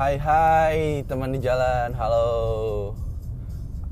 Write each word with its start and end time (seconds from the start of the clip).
Hai 0.00 0.16
hai 0.16 1.04
teman 1.04 1.28
di 1.28 1.44
jalan, 1.44 1.92
halo. 1.92 2.96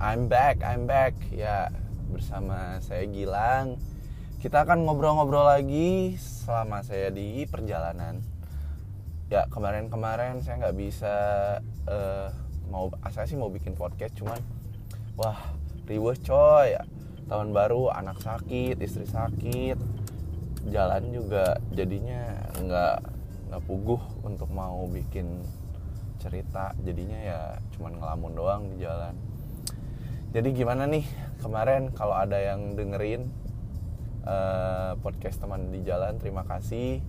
I'm 0.00 0.24
back, 0.24 0.64
I'm 0.64 0.88
back. 0.88 1.12
Ya 1.28 1.68
bersama 2.08 2.80
saya 2.80 3.04
Gilang. 3.04 3.76
Kita 4.40 4.64
akan 4.64 4.88
ngobrol-ngobrol 4.88 5.44
lagi 5.44 6.16
selama 6.16 6.80
saya 6.80 7.12
di 7.12 7.44
perjalanan. 7.44 8.24
Ya 9.28 9.52
kemarin-kemarin 9.52 10.40
saya 10.40 10.64
nggak 10.64 10.78
bisa 10.80 11.16
uh, 11.84 12.32
mau 12.72 12.88
Saya 13.12 13.28
sih 13.28 13.36
mau 13.36 13.52
bikin 13.52 13.76
podcast 13.76 14.16
cuman 14.16 14.40
Wah 15.20 15.36
riweh 15.84 16.16
coy. 16.24 16.72
Tahun 17.28 17.52
baru 17.52 17.92
anak 17.92 18.24
sakit, 18.24 18.80
istri 18.80 19.04
sakit. 19.04 19.76
Jalan 20.72 21.12
juga 21.12 21.60
jadinya 21.68 22.48
nggak 22.64 22.96
nggak 23.52 23.62
puguh 23.68 24.00
untuk 24.24 24.48
mau 24.48 24.88
bikin 24.88 25.44
cerita 26.18 26.74
jadinya 26.82 27.18
ya 27.18 27.40
cuman 27.74 27.98
ngelamun 27.98 28.32
doang 28.34 28.62
di 28.74 28.82
jalan. 28.82 29.14
Jadi 30.28 30.48
gimana 30.52 30.84
nih 30.84 31.06
kemarin 31.40 31.94
kalau 31.96 32.12
ada 32.12 32.36
yang 32.36 32.76
dengerin 32.76 33.32
uh, 34.28 34.92
podcast 35.00 35.40
teman 35.40 35.72
di 35.72 35.80
jalan 35.86 36.20
terima 36.20 36.44
kasih. 36.44 37.00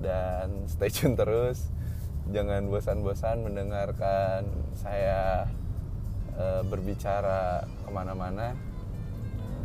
Dan 0.00 0.64
stay 0.70 0.88
tune 0.88 1.18
terus. 1.18 1.68
Jangan 2.30 2.70
bosan-bosan 2.70 3.42
mendengarkan 3.42 4.46
saya 4.78 5.50
uh, 6.38 6.62
berbicara 6.62 7.66
ke 7.84 7.88
mana-mana. 7.90 8.54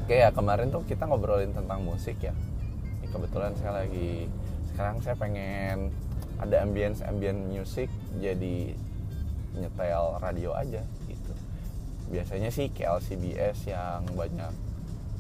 Oke 0.01 0.17
ya 0.17 0.33
kemarin 0.33 0.73
tuh 0.73 0.81
kita 0.83 1.05
ngobrolin 1.05 1.53
tentang 1.53 1.85
musik 1.85 2.17
ya. 2.19 2.33
Ini 2.99 3.07
kebetulan 3.13 3.53
saya 3.59 3.85
lagi 3.85 4.27
sekarang 4.73 4.99
saya 4.99 5.15
pengen 5.15 5.93
ada 6.35 6.59
ambience 6.59 6.99
ambient 6.99 7.47
music 7.47 7.87
jadi 8.19 8.75
nyetel 9.57 10.19
radio 10.19 10.51
aja 10.53 10.83
gitu. 11.07 11.33
Biasanya 12.11 12.53
sih 12.53 12.69
KLCBS 12.69 13.71
yang 13.71 14.05
banyak 14.13 14.53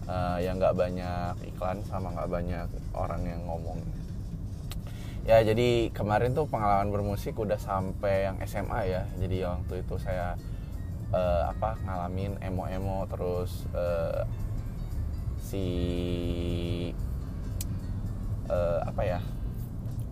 uh, 0.09 0.37
yang 0.41 0.57
nggak 0.61 0.77
banyak 0.77 1.33
iklan 1.53 1.81
sama 1.89 2.13
nggak 2.13 2.29
banyak 2.29 2.67
orang 2.93 3.21
yang 3.25 3.41
ngomong. 3.45 3.81
Ya 5.25 5.41
jadi 5.41 5.89
kemarin 5.89 6.37
tuh 6.37 6.45
pengalaman 6.45 6.93
bermusik 6.93 7.33
udah 7.33 7.57
sampai 7.57 8.29
yang 8.29 8.37
SMA 8.45 8.81
ya. 8.85 9.03
Jadi 9.17 9.41
waktu 9.41 9.73
itu 9.81 9.95
saya 9.97 10.37
uh, 11.09 11.49
apa 11.49 11.81
ngalamin 11.81 12.37
emo-emo 12.45 13.09
terus 13.09 13.65
uh, 13.73 14.21
si 15.41 15.65
uh, 18.53 18.85
apa 18.85 19.01
ya? 19.01 19.19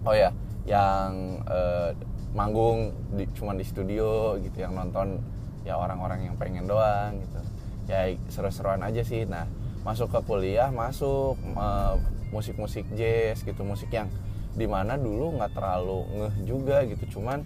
Oh 0.04 0.18
ya 0.18 0.34
yang 0.66 1.40
uh, 1.46 1.94
manggung 2.34 2.92
di, 3.14 3.30
cuma 3.38 3.54
di 3.54 3.62
studio 3.62 4.36
gitu 4.42 4.66
yang 4.66 4.74
nonton 4.74 5.22
ya 5.64 5.78
orang-orang 5.78 6.28
yang 6.28 6.36
pengen 6.36 6.66
doang 6.66 7.22
gitu. 7.22 7.40
Ya 7.88 8.10
seru-seruan 8.28 8.82
aja 8.82 9.06
sih. 9.06 9.24
Nah 9.24 9.48
masuk 9.86 10.10
ke 10.12 10.20
kuliah 10.26 10.74
masuk 10.74 11.38
uh, 11.56 11.96
musik-musik 12.34 12.90
jazz 12.98 13.46
gitu 13.46 13.62
musik 13.62 13.94
yang 13.94 14.10
di 14.54 14.66
mana 14.66 14.98
dulu 14.98 15.38
nggak 15.38 15.54
terlalu 15.54 16.04
ngeh 16.10 16.36
juga 16.44 16.82
gitu. 16.90 17.20
Cuman 17.20 17.46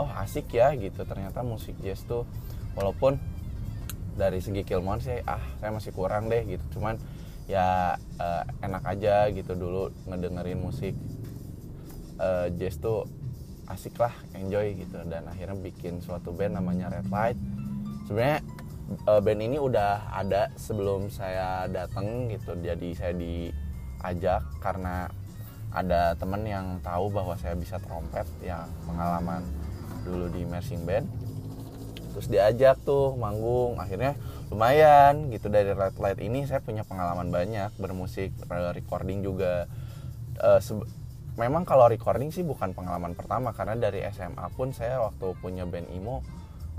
oh 0.00 0.08
asik 0.18 0.48
ya 0.50 0.72
gitu. 0.74 1.04
Ternyata 1.04 1.44
musik 1.44 1.76
jazz 1.84 2.02
tuh 2.08 2.24
walaupun 2.72 3.20
dari 4.16 4.40
segi 4.44 4.64
kilmon 4.64 5.00
sih 5.00 5.20
ah 5.28 5.40
saya 5.60 5.76
masih 5.76 5.92
kurang 5.92 6.32
deh 6.32 6.40
gitu. 6.48 6.80
Cuman 6.80 6.96
ya 7.50 8.00
uh, 8.16 8.44
enak 8.64 8.82
aja 8.86 9.28
gitu 9.28 9.52
dulu 9.52 9.92
ngedengerin 10.08 10.56
musik 10.56 10.96
uh, 12.16 12.48
jazz 12.56 12.80
tuh 12.80 13.04
asik 13.70 13.98
lah 14.00 14.14
enjoy 14.34 14.74
gitu. 14.74 14.98
Dan 15.06 15.28
akhirnya 15.28 15.58
bikin 15.58 16.02
suatu 16.02 16.34
band 16.34 16.58
namanya 16.58 16.90
Red 16.90 17.08
Light. 17.12 17.38
Sebenarnya 18.08 18.40
uh, 19.06 19.20
band 19.22 19.40
ini 19.40 19.56
udah 19.58 20.12
ada 20.12 20.50
sebelum 20.58 21.08
saya 21.08 21.66
datang 21.70 22.28
gitu. 22.32 22.56
Jadi 22.58 22.94
saya 22.96 23.14
diajak 23.14 24.42
karena 24.60 25.08
ada 25.72 26.12
temen 26.20 26.44
yang 26.44 26.66
tahu 26.84 27.08
bahwa 27.08 27.32
saya 27.40 27.56
bisa 27.56 27.80
trompet 27.80 28.28
yang 28.44 28.68
pengalaman 28.84 29.40
dulu 30.04 30.28
di 30.28 30.44
marching 30.44 30.84
band. 30.84 31.08
Terus 32.12 32.28
diajak 32.28 32.76
tuh 32.84 33.16
manggung. 33.16 33.80
Akhirnya 33.80 34.18
lumayan 34.52 35.32
gitu. 35.32 35.48
Dari 35.48 35.72
Red 35.72 35.96
Light 35.96 36.20
ini 36.20 36.44
saya 36.44 36.60
punya 36.60 36.84
pengalaman 36.84 37.32
banyak 37.32 37.72
bermusik 37.80 38.36
recording 38.76 39.24
juga. 39.24 39.64
Uh, 40.40 40.60
memang 41.40 41.64
kalau 41.64 41.88
recording 41.88 42.28
sih 42.28 42.44
bukan 42.44 42.76
pengalaman 42.76 43.16
pertama 43.16 43.56
karena 43.56 43.72
dari 43.78 44.04
SMA 44.12 44.46
pun 44.52 44.76
saya 44.76 45.00
waktu 45.00 45.32
punya 45.40 45.64
band 45.64 45.88
emo 45.88 46.20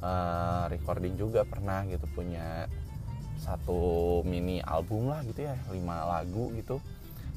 uh, 0.03 0.69
recording 0.69 1.17
juga 1.17 1.41
pernah 1.41 1.81
gitu 1.89 2.05
punya 2.13 2.69
satu 3.41 4.21
mini 4.23 4.61
album 4.61 5.09
lah 5.09 5.25
gitu 5.25 5.43
ya 5.43 5.57
lima 5.73 6.05
lagu 6.05 6.53
gitu 6.55 6.79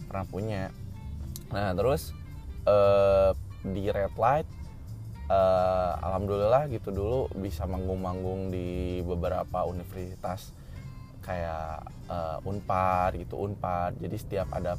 pernah 0.07 0.27
punya. 0.29 0.71
Nah 1.51 1.73
terus 1.75 2.15
uh, 2.69 3.35
di 3.67 3.91
Red 3.91 4.15
Light 4.15 4.47
uh, 5.27 5.99
alhamdulillah 6.05 6.71
gitu 6.71 6.95
dulu 6.95 7.21
bisa 7.41 7.67
manggung-manggung 7.67 8.55
di 8.55 9.01
beberapa 9.03 9.67
universitas 9.67 10.55
kayak 11.27 11.83
uh, 12.07 12.39
Unpad 12.47 13.19
gitu 13.19 13.41
Unpad. 13.41 13.99
Jadi 13.99 14.17
setiap 14.21 14.49
ada 14.55 14.79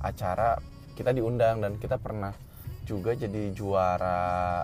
acara 0.00 0.56
kita 0.92 1.10
diundang 1.16 1.64
dan 1.64 1.76
kita 1.80 1.96
pernah 1.96 2.36
juga 2.84 3.14
jadi 3.14 3.54
juara 3.54 4.62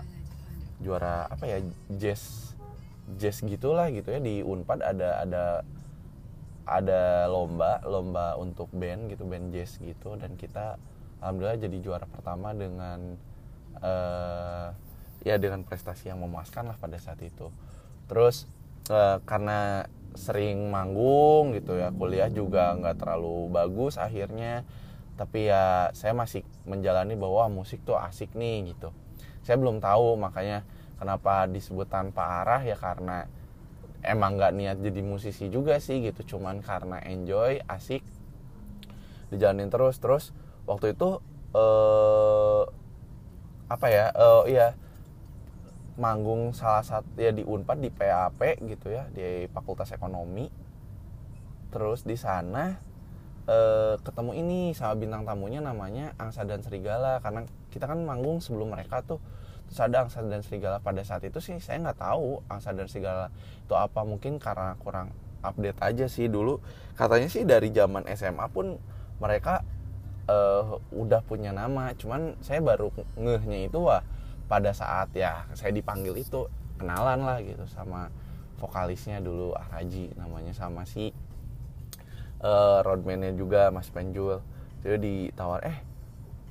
juara 0.79 1.27
apa 1.27 1.43
ya 1.47 1.59
jazz 1.91 2.53
jazz 3.17 3.41
gitulah 3.41 3.89
gitu 3.89 4.13
ya. 4.13 4.19
Di 4.21 4.45
Unpad 4.45 4.79
ada 4.85 5.09
ada 5.25 5.43
ada 6.69 7.25
lomba 7.25 7.81
lomba 7.87 8.37
untuk 8.37 8.69
band 8.69 9.09
gitu 9.09 9.25
band 9.25 9.49
jazz 9.55 9.81
gitu. 9.81 10.13
Dan 10.19 10.37
kita 10.37 10.77
alhamdulillah 11.23 11.59
jadi 11.59 11.77
juara 11.81 12.05
pertama 12.05 12.53
dengan 12.53 13.17
uh, 13.81 14.69
ya 15.25 15.35
dengan 15.35 15.65
prestasi 15.65 16.13
yang 16.13 16.21
memuaskan 16.21 16.69
lah 16.69 16.77
pada 16.77 17.01
saat 17.01 17.19
itu. 17.25 17.49
Terus 18.05 18.45
uh, 18.93 19.17
karena 19.25 19.89
sering 20.17 20.73
manggung 20.73 21.53
gitu 21.53 21.77
ya 21.77 21.93
kuliah 21.93 22.29
juga 22.33 22.73
nggak 22.73 22.97
terlalu 22.97 23.45
bagus 23.53 23.95
akhirnya 24.01 24.65
tapi 25.19 25.51
ya 25.51 25.91
saya 25.91 26.15
masih 26.15 26.47
menjalani 26.63 27.19
bahwa 27.19 27.51
musik 27.51 27.83
tuh 27.83 27.99
asik 27.99 28.31
nih 28.39 28.71
gitu. 28.71 28.95
Saya 29.43 29.59
belum 29.59 29.83
tahu 29.83 30.15
makanya 30.15 30.63
kenapa 30.95 31.43
disebut 31.51 31.91
tanpa 31.91 32.39
arah 32.39 32.63
ya 32.63 32.79
karena 32.79 33.27
emang 33.99 34.39
nggak 34.39 34.55
niat 34.55 34.77
jadi 34.79 35.03
musisi 35.03 35.51
juga 35.51 35.75
sih 35.83 35.99
gitu. 36.07 36.23
Cuman 36.23 36.63
karena 36.63 37.03
enjoy 37.03 37.59
asik 37.67 37.99
dijalanin 39.27 39.67
terus. 39.67 39.99
Terus 39.99 40.31
waktu 40.63 40.95
itu 40.95 41.19
eh 41.51 42.63
apa 43.67 43.87
ya 43.91 44.15
eh 44.15 44.43
iya 44.55 44.67
manggung 45.99 46.55
salah 46.55 46.79
satu 46.87 47.19
ya 47.19 47.35
di 47.35 47.43
Unpad 47.43 47.83
di 47.83 47.91
PAP 47.91 48.63
gitu 48.63 48.87
ya 48.87 49.11
di 49.11 49.51
Fakultas 49.51 49.91
Ekonomi. 49.91 50.47
Terus 51.75 52.07
di 52.07 52.15
sana 52.15 52.88
uh, 53.49 53.97
ketemu 54.05 54.31
ini 54.37 54.59
sama 54.77 54.93
bintang 54.93 55.25
tamunya 55.25 55.59
namanya 55.59 56.13
Angsa 56.21 56.45
dan 56.45 56.61
Serigala. 56.61 57.17
Karena 57.25 57.49
kita 57.73 57.89
kan 57.89 57.97
manggung 58.05 58.37
sebelum 58.39 58.69
mereka 58.69 59.01
tuh. 59.01 59.17
Terus 59.69 59.79
ada 59.81 60.05
Angsa 60.05 60.21
dan 60.21 60.45
Serigala 60.45 60.77
pada 60.77 61.01
saat 61.01 61.25
itu 61.25 61.41
sih 61.41 61.57
saya 61.57 61.81
nggak 61.81 61.97
tahu 61.97 62.45
Angsa 62.45 62.71
dan 62.77 62.85
Serigala 62.85 63.33
itu 63.65 63.73
apa. 63.73 64.05
Mungkin 64.05 64.37
karena 64.37 64.77
kurang 64.77 65.09
update 65.41 65.81
aja 65.81 66.05
sih 66.05 66.29
dulu. 66.29 66.61
Katanya 66.93 67.27
sih 67.27 67.43
dari 67.43 67.73
zaman 67.73 68.05
SMA 68.13 68.45
pun 68.53 68.77
mereka 69.17 69.65
uh, 70.29 70.77
udah 70.93 71.25
punya 71.25 71.49
nama. 71.49 71.91
Cuman 71.97 72.37
saya 72.45 72.61
baru 72.61 72.93
ngehnya 73.17 73.65
itu 73.65 73.81
wah 73.81 74.05
pada 74.49 74.73
saat 74.73 75.13
ya 75.13 75.45
saya 75.53 75.69
dipanggil 75.69 76.17
itu 76.17 76.49
kenalan 76.81 77.21
lah 77.21 77.37
gitu 77.43 77.69
sama 77.69 78.09
vokalisnya 78.57 79.21
dulu 79.21 79.53
Araji 79.53 80.09
namanya 80.17 80.51
sama 80.57 80.89
si 80.89 81.13
uh, 82.43 82.79
roadman-nya 82.83 83.35
juga 83.35 83.71
Mas 83.71 83.91
Penjul. 83.91 84.39
Jadi 84.79 85.31
ditawar 85.31 85.59
eh 85.67 85.77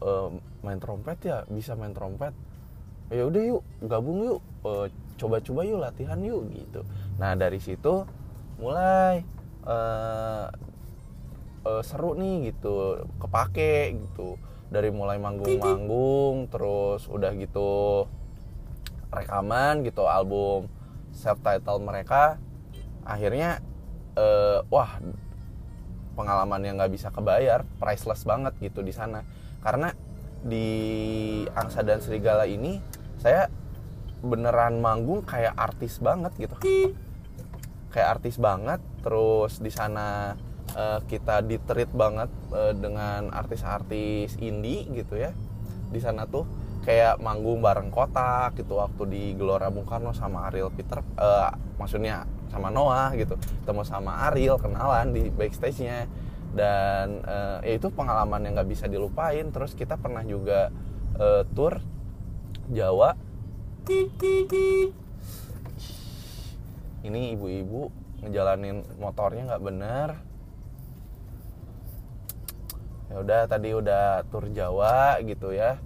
uh, 0.04 0.28
main 0.60 0.78
trompet 0.80 1.18
ya? 1.24 1.44
Bisa 1.48 1.74
main 1.74 1.96
trompet? 1.96 2.32
Ya 3.08 3.24
udah 3.24 3.42
yuk 3.42 3.62
gabung 3.84 4.20
yuk. 4.24 4.40
Uh, 4.64 4.86
coba-coba 5.16 5.64
yuk 5.64 5.80
latihan 5.80 6.20
yuk 6.20 6.44
gitu. 6.52 6.84
Nah 7.16 7.32
dari 7.34 7.58
situ 7.58 8.04
mulai 8.60 9.24
uh, 9.64 10.52
uh, 11.64 11.82
seru 11.82 12.12
nih 12.14 12.52
gitu. 12.52 13.04
Kepake 13.16 13.96
gitu. 13.96 14.36
Dari 14.68 14.92
mulai 14.92 15.16
manggung-manggung 15.16 16.52
terus 16.52 17.08
udah 17.08 17.32
gitu 17.40 18.04
rekaman 19.08 19.80
gitu 19.88 20.04
album 20.04 20.68
self 21.16 21.40
title 21.40 21.80
mereka. 21.80 22.36
Akhirnya 23.08 23.64
uh, 24.20 24.60
wah 24.68 25.00
pengalaman 26.18 26.58
yang 26.66 26.74
nggak 26.82 26.90
bisa 26.90 27.14
kebayar 27.14 27.62
priceless 27.78 28.26
banget 28.26 28.58
gitu 28.58 28.82
di 28.82 28.90
sana. 28.90 29.22
Karena 29.62 29.94
di 30.42 30.66
angsa 31.54 31.86
dan 31.86 32.02
serigala 32.02 32.50
ini 32.50 32.82
saya 33.22 33.46
beneran 34.18 34.82
manggung 34.82 35.22
kayak 35.22 35.54
artis 35.54 36.02
banget 36.02 36.34
gitu. 36.34 36.58
Kayak 37.94 38.18
artis 38.18 38.34
banget 38.42 38.82
terus 39.06 39.62
di 39.62 39.70
sana 39.70 40.34
uh, 40.74 40.98
kita 41.06 41.46
diterit 41.46 41.94
banget 41.94 42.30
uh, 42.50 42.74
dengan 42.74 43.30
artis-artis 43.30 44.34
indie 44.42 44.90
gitu 44.90 45.14
ya. 45.14 45.30
Di 45.88 46.02
sana 46.02 46.26
tuh 46.26 46.44
kayak 46.88 47.20
manggung 47.20 47.60
bareng 47.60 47.92
kotak 47.92 48.56
gitu 48.58 48.80
waktu 48.80 49.02
di 49.12 49.22
Gelora 49.36 49.68
Bung 49.68 49.84
Karno 49.84 50.16
sama 50.16 50.48
Ariel 50.48 50.72
Peter 50.72 51.04
uh, 51.20 51.52
maksudnya 51.76 52.24
sama 52.48 52.68
Noah 52.72 53.12
gitu 53.14 53.36
ketemu 53.36 53.82
sama 53.84 54.28
Ariel 54.32 54.56
kenalan 54.56 55.12
di 55.12 55.28
backstage-nya. 55.28 56.08
Dan 56.48 57.22
uh, 57.28 57.60
ya 57.60 57.76
itu 57.76 57.92
pengalaman 57.92 58.40
yang 58.42 58.56
nggak 58.56 58.70
bisa 58.72 58.88
dilupain. 58.88 59.52
Terus 59.52 59.76
kita 59.76 60.00
pernah 60.00 60.24
juga 60.24 60.72
uh, 61.20 61.44
tour 61.52 61.80
Jawa. 62.72 63.14
Ini 67.04 67.20
ibu-ibu 67.36 67.92
ngejalanin 68.24 68.84
motornya 68.98 69.54
nggak 69.54 69.64
bener. 69.64 70.08
Ya 73.08 73.16
udah 73.24 73.40
tadi 73.48 73.72
udah 73.72 74.24
tur 74.28 74.48
Jawa 74.52 75.20
gitu 75.24 75.52
ya. 75.52 75.80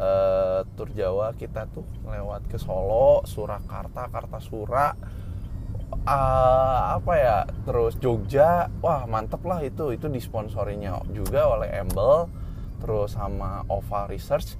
Uh, 0.00 0.64
tur 0.80 0.88
Jawa 0.96 1.36
kita 1.36 1.68
tuh 1.68 1.84
lewat 2.08 2.48
ke 2.48 2.56
Solo, 2.56 3.20
Surakarta, 3.28 4.08
Kartasura, 4.08 4.96
uh, 6.06 6.96
apa 7.00 7.12
ya, 7.16 7.38
terus 7.64 7.96
Jogja, 8.00 8.68
wah 8.80 9.04
mantep 9.04 9.40
lah 9.44 9.60
itu, 9.64 9.92
itu 9.92 10.06
disponsorinya 10.08 11.00
juga 11.12 11.50
oleh 11.50 11.68
Embel, 11.74 12.28
terus 12.80 13.16
sama 13.16 13.64
Ova 13.68 14.08
Research, 14.08 14.56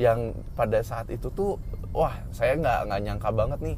yang 0.00 0.32
pada 0.56 0.80
saat 0.80 1.08
itu 1.12 1.28
tuh, 1.32 1.60
wah 1.92 2.16
saya 2.32 2.56
nggak 2.56 2.80
nggak 2.88 3.00
nyangka 3.04 3.30
banget 3.32 3.58
nih, 3.60 3.76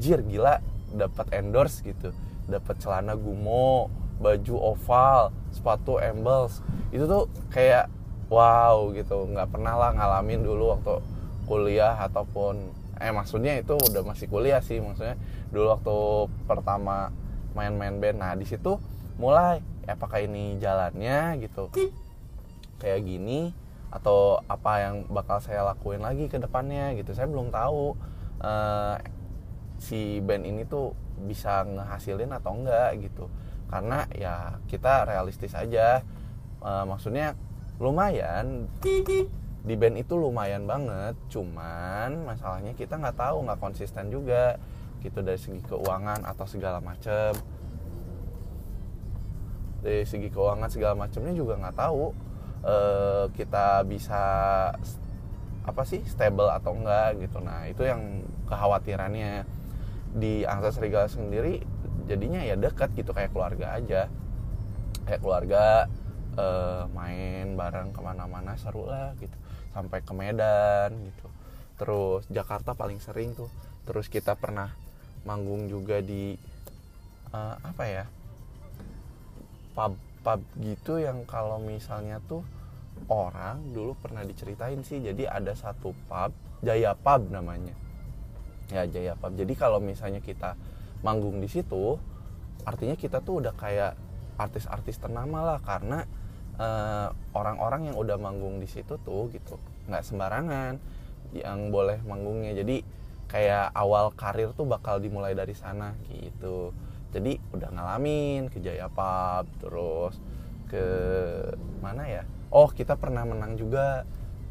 jir 0.00 0.20
gila 0.24 0.60
dapat 0.92 1.26
endorse 1.36 1.84
gitu, 1.84 2.12
dapat 2.48 2.76
celana 2.80 3.16
Gumo, 3.16 3.92
baju 4.22 4.76
oval, 4.76 5.34
sepatu 5.50 5.98
Embels, 5.98 6.62
itu 6.94 7.04
tuh 7.04 7.28
kayak 7.50 7.90
wow 8.32 8.88
gitu. 8.96 9.28
Nggak 9.28 9.50
pernah 9.52 9.74
lah 9.76 9.90
ngalamin 9.92 10.40
dulu 10.40 10.72
waktu 10.72 11.04
kuliah 11.44 11.98
ataupun 12.00 12.70
eh 13.02 13.10
maksudnya 13.10 13.58
itu 13.58 13.74
udah 13.74 14.06
masih 14.06 14.30
kuliah 14.30 14.62
sih 14.62 14.78
maksudnya 14.78 15.18
dulu 15.50 15.74
waktu 15.74 15.96
pertama 16.46 17.10
main-main 17.52 17.98
band. 17.98 18.18
Nah 18.22 18.32
di 18.38 18.46
situ 18.48 18.78
mulai 19.18 19.60
ya 19.84 19.98
apakah 19.98 20.22
ini 20.22 20.56
jalannya? 20.62 21.42
gitu. 21.42 21.68
Kayak 22.78 23.00
gini 23.06 23.52
atau 23.92 24.40
apa 24.48 24.88
yang 24.88 25.04
bakal 25.12 25.36
saya 25.44 25.66
lakuin 25.66 26.00
lagi 26.00 26.30
ke 26.30 26.40
depannya 26.40 26.96
gitu. 26.96 27.12
Saya 27.12 27.28
belum 27.28 27.52
tahu 27.52 27.98
uh, 28.40 28.96
si 29.76 30.22
band 30.24 30.48
ini 30.48 30.64
tuh 30.64 30.96
bisa 31.28 31.66
ngehasilin 31.66 32.32
atau 32.32 32.56
enggak 32.56 33.02
gitu. 33.02 33.28
Karena 33.68 34.06
ya 34.16 34.56
kita 34.70 35.04
realistis 35.04 35.52
aja. 35.52 36.00
Uh, 36.62 36.86
maksudnya 36.86 37.34
lumayan 37.82 38.70
di 39.62 39.78
band 39.78 39.94
itu 39.94 40.18
lumayan 40.18 40.66
banget 40.66 41.14
cuman 41.30 42.26
masalahnya 42.26 42.74
kita 42.74 42.98
nggak 42.98 43.14
tahu 43.14 43.46
nggak 43.46 43.62
konsisten 43.62 44.10
juga 44.10 44.58
gitu 45.02 45.22
dari 45.22 45.38
segi 45.38 45.62
keuangan 45.66 46.26
atau 46.26 46.46
segala 46.46 46.78
macem. 46.78 47.34
Dari 49.82 50.06
segi 50.06 50.30
keuangan 50.30 50.70
segala 50.70 50.94
macamnya 50.94 51.34
juga 51.34 51.58
nggak 51.58 51.74
tahu 51.74 52.14
e, 52.62 52.76
kita 53.34 53.82
bisa 53.82 54.22
apa 55.62 55.82
sih 55.86 56.02
stable 56.06 56.50
atau 56.50 56.74
enggak 56.74 57.18
gitu. 57.18 57.42
Nah 57.42 57.66
itu 57.66 57.82
yang 57.86 58.26
kekhawatirannya. 58.46 59.46
Di 60.12 60.44
angsa 60.44 60.76
serigala 60.76 61.08
sendiri 61.08 61.64
jadinya 62.04 62.44
ya 62.44 62.54
dekat 62.54 62.94
gitu 62.94 63.10
kayak 63.10 63.34
keluarga 63.34 63.74
aja. 63.74 64.06
Kayak 65.02 65.20
keluarga 65.22 65.90
uh, 66.38 66.86
main 66.94 67.58
bareng 67.58 67.90
ke 67.90 68.00
mana-mana 68.04 68.54
seru 68.54 68.86
lah 68.86 69.16
gitu 69.18 69.41
sampai 69.72 70.04
ke 70.04 70.12
Medan 70.12 70.92
gitu. 71.08 71.28
Terus 71.80 72.22
Jakarta 72.28 72.76
paling 72.76 73.00
sering 73.02 73.34
tuh. 73.34 73.50
Terus 73.88 74.06
kita 74.06 74.38
pernah 74.38 74.70
manggung 75.26 75.66
juga 75.66 75.98
di 75.98 76.36
uh, 77.32 77.56
apa 77.62 77.84
ya 77.86 78.04
pub 79.72 79.96
pub 80.22 80.40
gitu 80.60 81.00
yang 81.00 81.24
kalau 81.24 81.58
misalnya 81.58 82.22
tuh 82.28 82.44
orang 83.10 83.74
dulu 83.74 83.98
pernah 83.98 84.22
diceritain 84.22 84.84
sih. 84.86 85.02
Jadi 85.02 85.26
ada 85.26 85.56
satu 85.56 85.96
pub 86.06 86.30
Jaya 86.62 86.94
Pub 86.94 87.26
namanya. 87.26 87.74
Ya 88.70 88.86
Jaya 88.86 89.18
Pub. 89.18 89.34
Jadi 89.34 89.58
kalau 89.58 89.82
misalnya 89.82 90.22
kita 90.22 90.54
manggung 91.02 91.42
di 91.42 91.50
situ 91.50 91.98
artinya 92.62 92.94
kita 92.94 93.18
tuh 93.18 93.42
udah 93.42 93.50
kayak 93.58 93.98
artis-artis 94.38 95.02
ternama 95.02 95.42
lah. 95.42 95.58
Karena 95.58 96.06
eh, 96.62 97.08
orang-orang 97.34 97.90
yang 97.90 97.96
udah 97.98 98.16
manggung 98.22 98.62
di 98.62 98.70
situ 98.70 98.94
tuh 99.02 99.26
gitu 99.34 99.58
nggak 99.90 100.06
sembarangan 100.06 100.78
yang 101.34 101.72
boleh 101.72 101.98
manggungnya. 102.06 102.52
Jadi 102.54 102.84
kayak 103.26 103.72
awal 103.72 104.12
karir 104.12 104.52
tuh 104.52 104.68
bakal 104.68 105.00
dimulai 105.00 105.32
dari 105.32 105.56
sana 105.56 105.96
gitu. 106.12 106.70
Jadi 107.12 107.36
udah 107.52 107.68
ngalamin 107.72 108.48
ke 108.48 108.60
Jaya 108.60 108.88
Pub 108.88 109.48
terus 109.60 110.16
ke 110.68 110.84
mana 111.80 112.08
ya? 112.08 112.22
Oh 112.52 112.68
kita 112.68 112.96
pernah 112.96 113.24
menang 113.24 113.56
juga 113.56 114.04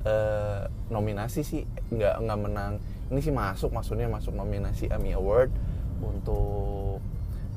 uh, 0.05 0.65
nominasi 0.89 1.41
sih. 1.45 1.63
Nggak 1.93 2.15
nggak 2.25 2.39
menang. 2.41 2.73
Ini 3.13 3.19
sih 3.21 3.33
masuk 3.33 3.69
maksudnya 3.73 4.09
masuk 4.09 4.33
nominasi 4.33 4.89
Emmy 4.89 5.13
Award 5.13 5.53
untuk 6.01 6.97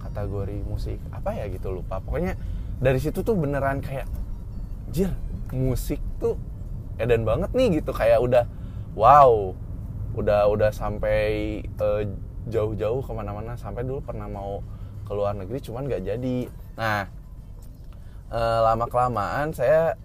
kategori 0.04 0.60
musik 0.68 1.00
apa 1.08 1.32
ya 1.32 1.48
gitu 1.48 1.72
lupa. 1.72 2.04
Pokoknya 2.04 2.36
dari 2.76 3.00
situ 3.00 3.24
tuh 3.24 3.32
beneran 3.32 3.80
kayak 3.80 4.04
anjir 4.94 5.10
musik 5.50 5.98
tuh 6.22 6.38
edan 7.02 7.26
banget 7.26 7.50
nih 7.50 7.82
gitu. 7.82 7.90
Kayak 7.90 8.22
udah 8.22 8.44
wow 8.94 9.50
udah 10.14 10.46
udah 10.46 10.70
sampai 10.70 11.58
uh, 11.82 12.06
jauh-jauh 12.46 13.02
ke 13.02 13.10
mana-mana. 13.10 13.58
Sampai 13.58 13.82
dulu 13.82 13.98
pernah 14.06 14.30
mau 14.30 14.62
ke 15.02 15.10
luar 15.10 15.34
negeri 15.34 15.58
cuman 15.66 15.90
gak 15.90 16.06
jadi. 16.06 16.46
Nah 16.78 17.10
uh, 18.30 18.38
eh, 18.38 18.60
lama 18.62 18.86
kelamaan 18.86 19.50
saya 19.50 19.98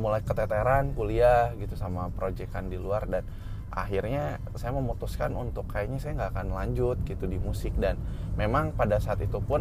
mulai 0.00 0.24
keteteran 0.24 0.96
kuliah 0.96 1.52
gitu 1.60 1.76
sama 1.76 2.08
proyekan 2.16 2.72
di 2.72 2.80
luar. 2.80 3.04
Dan 3.04 3.28
akhirnya 3.68 4.40
saya 4.56 4.72
memutuskan 4.72 5.36
untuk 5.36 5.68
kayaknya 5.68 6.00
saya 6.00 6.16
nggak 6.16 6.32
akan 6.32 6.56
lanjut 6.56 6.96
gitu 7.04 7.28
di 7.28 7.36
musik. 7.36 7.76
Dan 7.76 8.00
memang 8.40 8.72
pada 8.72 8.96
saat 8.96 9.20
itu 9.20 9.44
pun 9.44 9.60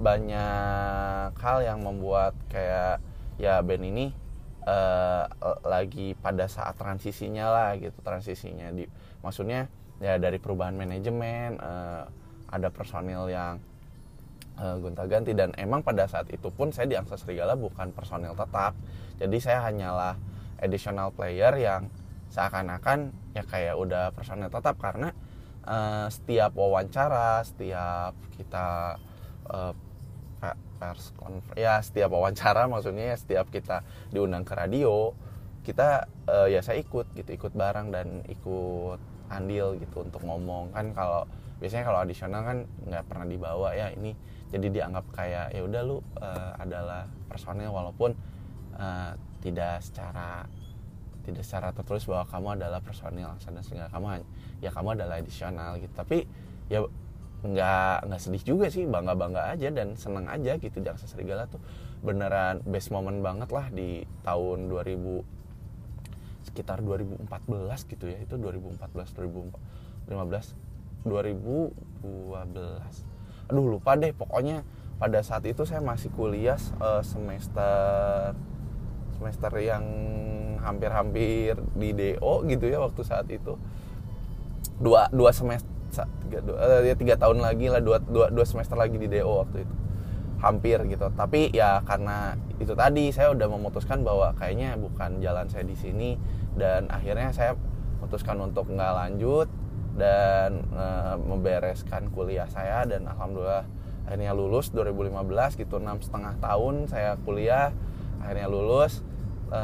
banyak 0.00 1.36
hal 1.36 1.58
yang 1.60 1.84
membuat 1.84 2.32
kayak 2.48 3.04
ya 3.36 3.60
band 3.60 3.84
ini 3.84 4.06
uh, 4.66 5.24
lagi 5.64 6.16
pada 6.18 6.48
saat 6.48 6.74
transisinya 6.76 7.46
lah 7.48 7.70
gitu 7.78 7.96
transisinya 8.00 8.72
di 8.72 8.84
maksudnya 9.20 9.70
ya 10.00 10.20
dari 10.20 10.36
perubahan 10.36 10.76
manajemen 10.76 11.56
uh, 11.60 12.04
ada 12.50 12.68
personil 12.68 13.28
yang 13.28 13.58
uh, 14.60 14.76
gonta-ganti 14.80 15.32
dan 15.36 15.52
emang 15.56 15.84
pada 15.84 16.08
saat 16.08 16.28
itu 16.32 16.48
pun 16.52 16.72
saya 16.72 16.88
di 16.88 16.96
Angsa 16.96 17.16
Serigala 17.20 17.54
bukan 17.56 17.92
personil 17.92 18.32
tetap. 18.36 18.72
Jadi 19.16 19.36
saya 19.40 19.64
hanyalah 19.68 20.16
additional 20.60 21.12
player 21.12 21.52
yang 21.56 21.88
seakan-akan 22.32 23.14
ya 23.36 23.44
kayak 23.46 23.76
udah 23.78 24.10
personil 24.12 24.50
tetap 24.50 24.76
karena 24.80 25.14
uh, 25.64 26.08
setiap 26.10 26.52
wawancara 26.56 27.44
setiap 27.46 28.12
kita 28.34 28.98
uh, 29.48 29.72
pers 30.76 31.10
konfer 31.16 31.56
ya 31.56 31.80
setiap 31.80 32.12
wawancara 32.12 32.68
maksudnya 32.68 33.12
ya 33.12 33.16
setiap 33.16 33.48
kita 33.48 33.82
diundang 34.12 34.44
ke 34.44 34.52
radio 34.52 35.16
kita 35.66 36.06
uh, 36.30 36.46
ya 36.46 36.62
saya 36.62 36.78
ikut 36.78 37.10
gitu 37.18 37.30
ikut 37.34 37.52
bareng 37.58 37.90
dan 37.90 38.22
ikut 38.30 39.02
andil 39.26 39.74
gitu 39.82 40.06
untuk 40.06 40.22
ngomong. 40.22 40.70
Kan 40.70 40.94
kalau 40.94 41.26
biasanya 41.58 41.90
kalau 41.90 41.98
adisional 42.06 42.42
kan 42.46 42.58
nggak 42.86 43.04
pernah 43.10 43.26
dibawa 43.26 43.74
ya 43.74 43.90
ini 43.90 44.14
jadi 44.52 44.70
dianggap 44.70 45.10
kayak 45.10 45.56
ya 45.56 45.60
udah 45.66 45.82
lu 45.82 45.98
uh, 46.22 46.52
adalah 46.62 47.10
personel 47.26 47.74
walaupun 47.74 48.14
uh, 48.78 49.18
tidak 49.42 49.82
secara 49.82 50.46
tidak 51.26 51.42
secara 51.42 51.74
tertulis 51.74 52.06
bahwa 52.06 52.24
kamu 52.30 52.48
adalah 52.62 52.78
personil 52.78 53.34
dan 53.42 53.58
sehingga 53.66 53.90
kamu 53.90 54.22
ya 54.62 54.70
kamu 54.70 54.94
adalah 54.94 55.18
adisional 55.18 55.74
gitu. 55.82 55.90
Tapi 55.98 56.22
ya 56.70 56.86
nggak 57.46 58.10
nggak 58.10 58.20
sedih 58.20 58.42
juga 58.42 58.66
sih 58.70 58.86
bangga 58.86 59.14
bangga 59.14 59.42
aja 59.54 59.70
dan 59.70 59.94
seneng 59.94 60.26
aja 60.26 60.58
gitu 60.58 60.80
Jaksa 60.82 61.06
Serigala 61.06 61.46
tuh 61.46 61.60
beneran 62.02 62.60
best 62.66 62.90
moment 62.90 63.22
banget 63.22 63.50
lah 63.50 63.70
di 63.70 64.02
tahun 64.26 64.68
2000 64.68 65.22
sekitar 66.50 66.82
2014 66.82 67.30
gitu 67.90 68.06
ya 68.06 68.18
itu 68.22 68.38
2014 68.38 69.14
2015 69.14 70.54
2012 71.06 72.02
aduh 73.46 73.66
lupa 73.66 73.94
deh 73.94 74.10
pokoknya 74.10 74.66
pada 74.96 75.20
saat 75.20 75.44
itu 75.44 75.68
saya 75.68 75.84
masih 75.84 76.08
kuliah 76.16 76.56
uh, 76.80 77.04
semester 77.04 78.32
semester 79.16 79.52
yang 79.60 79.84
hampir-hampir 80.60 81.56
di 81.76 81.92
DO 81.92 82.44
gitu 82.48 82.64
ya 82.68 82.78
waktu 82.82 83.00
saat 83.04 83.28
itu. 83.30 83.56
Dua 84.76 85.08
dua 85.08 85.32
semester 85.32 85.72
tiga, 85.92 86.38
eh, 86.42 86.92
ya 86.92 86.94
tiga 86.94 87.14
tahun 87.16 87.38
lagi 87.42 87.66
lah 87.70 87.80
dua, 87.80 87.98
dua, 88.02 88.28
dua 88.32 88.46
semester 88.46 88.74
lagi 88.74 88.96
di 88.98 89.08
DO 89.08 89.46
waktu 89.46 89.64
itu. 89.64 89.74
Hampir 90.42 90.78
gitu. 90.86 91.06
Tapi 91.16 91.50
ya 91.50 91.80
karena 91.82 92.36
itu 92.60 92.76
tadi 92.76 93.08
saya 93.10 93.32
udah 93.32 93.48
memutuskan 93.48 94.04
bahwa 94.04 94.36
kayaknya 94.36 94.76
bukan 94.76 95.22
jalan 95.24 95.46
saya 95.48 95.64
di 95.64 95.76
sini. 95.76 96.20
Dan 96.56 96.88
akhirnya 96.92 97.32
saya 97.32 97.52
memutuskan 98.00 98.36
untuk 98.40 98.68
nggak 98.68 98.92
lanjut 98.96 99.48
dan 99.96 100.60
e, 100.72 100.84
membereskan 101.24 102.12
kuliah 102.12 102.48
saya. 102.52 102.84
Dan 102.84 103.08
alhamdulillah 103.08 103.64
akhirnya 104.04 104.36
lulus 104.36 104.68
2015 104.76 105.56
gitu. 105.56 105.80
Enam 105.80 106.04
setengah 106.04 106.36
tahun 106.36 106.88
saya 106.92 107.16
kuliah 107.24 107.72
akhirnya 108.20 108.48
lulus. 108.52 109.00
E, 109.48 109.62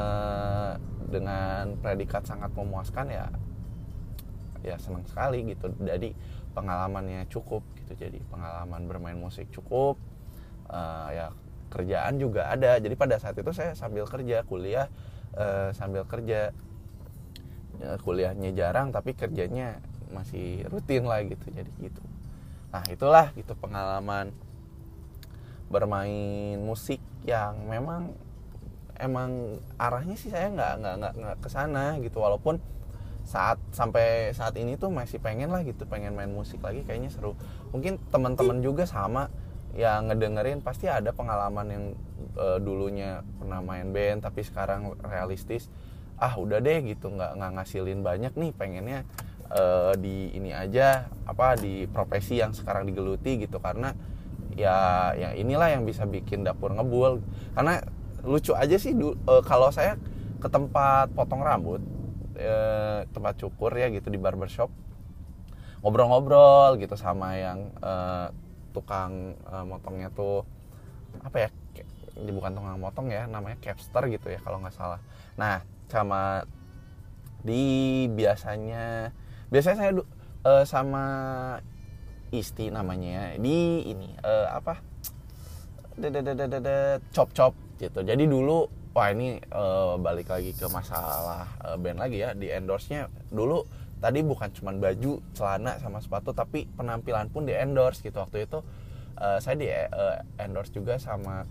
dengan 1.13 1.77
predikat 1.77 2.25
sangat 2.25 2.49
memuaskan 2.57 3.13
ya 3.13 3.29
ya 4.63 4.79
senang 4.79 5.03
sekali 5.05 5.43
gitu. 5.51 5.69
Jadi 5.83 6.15
pengalamannya 6.55 7.27
cukup 7.27 7.61
gitu. 7.83 7.93
Jadi 7.99 8.23
pengalaman 8.31 8.87
bermain 8.87 9.19
musik 9.19 9.51
cukup. 9.51 9.99
Uh, 10.71 11.09
ya 11.11 11.27
kerjaan 11.69 12.17
juga 12.17 12.49
ada. 12.49 12.79
Jadi 12.79 12.95
pada 12.95 13.19
saat 13.19 13.35
itu 13.35 13.51
saya 13.51 13.75
sambil 13.75 14.07
kerja 14.07 14.41
kuliah 14.47 14.87
uh, 15.35 15.69
sambil 15.75 16.07
kerja. 16.07 16.55
Ya, 17.81 17.97
kuliahnya 17.99 18.53
jarang 18.53 18.93
tapi 18.93 19.17
kerjanya 19.17 19.81
masih 20.13 20.63
rutin 20.71 21.03
lah 21.03 21.19
gitu. 21.27 21.51
Jadi 21.51 21.69
gitu. 21.83 22.01
Nah 22.71 22.81
itulah 22.89 23.29
gitu 23.35 23.53
pengalaman 23.59 24.31
bermain 25.67 26.61
musik 26.61 27.01
yang 27.25 27.65
memang 27.65 28.13
emang 29.01 29.57
arahnya 29.81 30.13
sih 30.13 30.29
saya 30.29 30.53
nggak 30.53 30.73
nggak 30.79 30.95
nggak 31.01 31.13
nggak 31.17 31.37
ke 31.41 31.49
sana 31.49 31.97
gitu. 31.99 32.21
Walaupun 32.21 32.61
saat 33.23 33.57
sampai 33.71 34.35
saat 34.35 34.53
ini 34.59 34.75
tuh 34.75 34.91
masih 34.91 35.17
pengen 35.17 35.49
lah 35.49 35.63
gitu 35.63 35.87
pengen 35.87 36.13
main 36.13 36.29
musik 36.29 36.59
lagi 36.59 36.83
kayaknya 36.83 37.09
seru. 37.09 37.33
Mungkin 37.71 37.97
teman-teman 38.11 38.59
juga 38.59 38.83
sama 38.83 39.31
yang 39.73 40.11
ngedengerin 40.11 40.61
pasti 40.61 40.85
ada 40.85 41.09
pengalaman 41.15 41.67
yang 41.71 41.83
uh, 42.37 42.61
dulunya 42.61 43.25
pernah 43.41 43.63
main 43.63 43.89
band 43.89 44.21
tapi 44.21 44.45
sekarang 44.45 44.93
realistis 45.01 45.71
ah 46.19 46.35
udah 46.37 46.61
deh 46.61 46.83
gitu. 46.83 47.09
Nggak 47.09 47.31
nggak 47.39 47.51
ngasilin 47.57 47.99
banyak 48.05 48.33
nih 48.37 48.51
pengennya 48.53 48.99
uh, 49.49 49.95
di 49.97 50.29
ini 50.35 50.53
aja 50.53 51.09
apa 51.25 51.57
di 51.57 51.89
profesi 51.89 52.37
yang 52.37 52.53
sekarang 52.53 52.85
digeluti 52.85 53.47
gitu. 53.47 53.57
Karena 53.57 53.95
ya 54.53 55.09
ya 55.17 55.33
inilah 55.33 55.73
yang 55.73 55.87
bisa 55.87 56.05
bikin 56.05 56.45
dapur 56.45 56.75
ngebul. 56.75 57.23
Karena 57.55 57.81
lucu 58.21 58.53
aja 58.53 58.75
sih 58.77 58.93
uh, 58.93 59.41
kalau 59.41 59.71
saya 59.71 59.97
ke 60.43 60.47
tempat 60.51 61.07
potong 61.15 61.39
rambut 61.39 61.79
uh, 62.37 63.05
tempat 63.09 63.39
cukur 63.39 63.73
ya 63.73 63.89
gitu 63.89 64.09
di 64.09 64.17
barbershop. 64.17 64.69
Ngobrol-ngobrol 65.83 66.79
gitu 66.79 66.95
sama 66.95 67.35
yang 67.35 67.73
uh, 67.83 68.31
tukang 68.71 69.35
uh, 69.47 69.67
motongnya 69.67 70.09
tuh 70.09 70.47
apa 71.21 71.47
ya 71.47 71.49
bukan 72.13 72.53
tukang 72.55 72.77
motong 72.79 73.07
ya 73.09 73.25
namanya 73.25 73.57
capster 73.59 74.05
gitu 74.09 74.31
ya 74.31 74.39
kalau 74.41 74.61
nggak 74.63 74.73
salah. 74.73 75.01
Nah 75.35 75.61
sama 75.91 76.47
di 77.43 78.07
biasanya 78.09 79.11
biasanya 79.51 79.77
saya 79.77 79.91
uh, 80.47 80.65
sama 80.65 81.05
isti 82.33 82.73
namanya 82.73 83.09
ya 83.09 83.25
di 83.37 83.85
ini 83.91 84.09
uh, 84.23 84.55
apa? 84.55 84.79
Chop 87.13 87.29
chop 87.37 87.53
gitu. 87.77 88.01
Jadi 88.01 88.25
dulu 88.25 88.82
wah 88.93 89.09
ini 89.09 89.41
uh, 89.49 89.97
balik 89.97 90.29
lagi 90.29 90.53
ke 90.53 90.69
masalah 90.69 91.49
uh, 91.65 91.77
band 91.81 91.97
lagi 91.97 92.21
ya. 92.21 92.37
Di 92.37 92.53
endorse 92.53 92.93
nya 92.93 93.09
dulu 93.33 93.65
tadi 93.97 94.21
bukan 94.21 94.53
cuma 94.53 94.69
baju 94.77 95.19
celana 95.33 95.81
sama 95.81 95.97
sepatu 95.99 96.31
tapi 96.31 96.69
penampilan 96.77 97.33
pun 97.33 97.49
di 97.49 97.57
endorse 97.57 98.05
gitu. 98.05 98.21
Waktu 98.21 98.45
itu 98.45 98.61
uh, 99.17 99.41
saya 99.41 99.55
di 99.57 99.67
uh, 99.67 100.21
endorse 100.37 100.69
juga 100.69 101.01
sama 101.01 101.49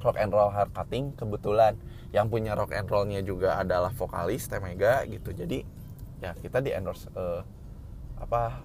rock 0.00 0.16
and 0.16 0.32
roll 0.32 0.48
hard 0.48 0.72
cutting 0.72 1.12
kebetulan. 1.14 1.76
Yang 2.16 2.26
punya 2.32 2.52
rock 2.56 2.72
and 2.72 2.88
rollnya 2.88 3.20
juga 3.20 3.60
adalah 3.60 3.92
vokalis 3.92 4.48
Temega 4.48 5.04
gitu. 5.04 5.36
Jadi 5.36 5.60
ya 6.24 6.32
kita 6.32 6.64
di 6.64 6.72
endorse 6.72 7.12
uh, 7.12 7.44
apa 8.16 8.64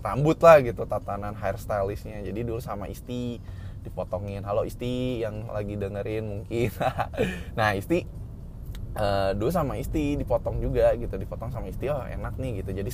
rambut 0.00 0.40
lah 0.42 0.58
gitu 0.64 0.82
tatanan 0.88 1.38
hairstylistnya. 1.38 2.26
Jadi 2.26 2.40
dulu 2.42 2.58
sama 2.58 2.90
Isti 2.90 3.38
dipotongin. 3.80 4.44
Halo 4.44 4.68
Isti 4.68 5.24
yang 5.24 5.48
lagi 5.48 5.76
dengerin 5.76 6.24
mungkin. 6.28 6.70
Nah 7.58 7.74
Isti 7.74 8.04
uh, 8.96 9.32
dulu 9.34 9.50
sama 9.50 9.80
Isti 9.80 10.16
dipotong 10.20 10.60
juga 10.60 10.92
gitu. 10.96 11.16
Dipotong 11.16 11.50
sama 11.52 11.68
Isti 11.68 11.88
oh 11.88 12.04
enak 12.04 12.36
nih 12.36 12.64
gitu. 12.64 12.76
Jadi 12.76 12.90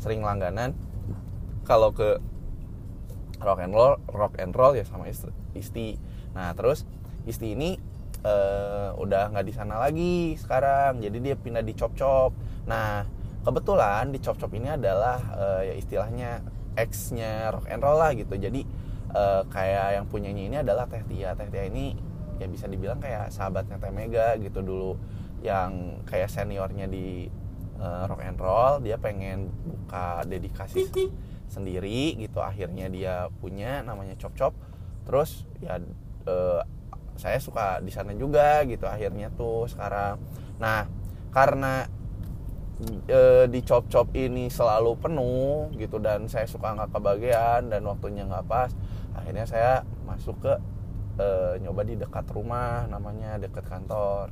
sering 0.00 0.20
langganan. 0.22 0.76
Kalau 1.66 1.90
ke 1.90 2.20
rock 3.42 3.60
and 3.60 3.74
roll 3.74 4.00
rock 4.12 4.38
and 4.38 4.52
roll 4.54 4.76
ya 4.76 4.84
sama 4.84 5.08
Isti. 5.56 5.96
Nah 6.36 6.52
terus 6.52 6.84
Isti 7.26 7.56
ini 7.56 7.76
uh, 8.22 8.94
udah 9.00 9.32
nggak 9.32 9.46
di 9.48 9.54
sana 9.56 9.80
lagi 9.80 10.36
sekarang. 10.36 11.00
Jadi 11.00 11.18
dia 11.20 11.34
pindah 11.34 11.64
di 11.64 11.72
Chop 11.72 11.96
Chop 11.96 12.32
nah 12.66 13.06
kebetulan 13.46 14.10
di 14.10 14.18
Chop 14.18 14.42
Chop 14.42 14.50
ini 14.58 14.74
adalah 14.74 15.22
uh, 15.38 15.62
ya 15.62 15.74
istilahnya 15.78 16.42
ex-nya 16.76 17.50
rock 17.56 17.66
and 17.72 17.80
roll 17.80 17.98
lah 17.98 18.12
gitu. 18.12 18.36
Jadi 18.36 18.62
uh, 19.16 19.42
kayak 19.48 19.96
yang 19.96 20.06
punyanya 20.06 20.42
ini 20.44 20.56
adalah 20.60 20.84
Teh 20.84 21.00
Tia. 21.08 21.32
Teh 21.32 21.48
Tia 21.48 21.64
ini 21.64 21.96
ya 22.36 22.46
bisa 22.52 22.68
dibilang 22.68 23.00
kayak 23.00 23.32
sahabatnya 23.32 23.80
Teh 23.80 23.88
Mega 23.88 24.36
gitu 24.36 24.60
dulu 24.60 25.00
yang 25.40 26.04
kayak 26.04 26.28
seniornya 26.28 26.84
di 26.84 27.32
uh, 27.80 28.04
rock 28.04 28.20
and 28.20 28.36
roll. 28.36 28.84
Dia 28.84 29.00
pengen 29.00 29.48
buka 29.64 30.22
dedikasi 30.28 30.92
sendiri 31.48 32.20
gitu. 32.20 32.44
Akhirnya 32.44 32.92
dia 32.92 33.32
punya 33.40 33.80
namanya 33.80 34.14
Chop 34.20 34.36
Chop. 34.36 34.52
Terus 35.08 35.48
ya 35.64 35.80
uh, 36.28 36.60
saya 37.16 37.40
suka 37.40 37.80
di 37.80 37.88
sana 37.88 38.12
juga 38.12 38.60
gitu 38.68 38.84
akhirnya 38.84 39.32
tuh 39.32 39.64
sekarang. 39.72 40.20
Nah 40.60 40.84
karena 41.32 41.88
e, 43.08 43.20
di 43.48 43.60
chop 43.64 43.88
chop 43.88 44.12
ini 44.12 44.52
selalu 44.52 44.96
penuh 45.00 45.72
gitu 45.80 45.96
dan 45.96 46.28
saya 46.28 46.44
suka 46.44 46.76
nggak 46.76 46.92
kebagian 46.92 47.72
dan 47.72 47.82
waktunya 47.88 48.28
nggak 48.28 48.44
pas 48.46 48.70
akhirnya 49.26 49.46
saya 49.50 49.72
masuk 50.06 50.38
ke 50.38 50.54
e, 51.18 51.26
nyoba 51.66 51.82
di 51.82 51.98
dekat 51.98 52.30
rumah 52.30 52.86
namanya 52.86 53.42
dekat 53.42 53.66
kantor. 53.66 54.30